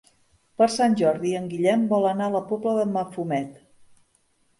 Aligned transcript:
Per 0.59 0.67
Sant 0.75 0.95
Jordi 1.01 1.33
en 1.39 1.45
Guillem 1.51 1.83
vol 1.91 2.07
anar 2.13 2.29
a 2.31 2.35
la 2.37 2.41
Pobla 2.53 2.73
de 2.79 2.87
Mafumet. 2.95 3.61